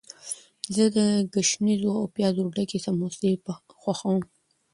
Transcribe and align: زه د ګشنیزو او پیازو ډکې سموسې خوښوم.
زه 0.75 0.83
د 0.95 0.97
ګشنیزو 1.33 1.89
او 1.99 2.05
پیازو 2.15 2.43
ډکې 2.55 2.79
سموسې 2.85 3.31
خوښوم. 3.81 4.19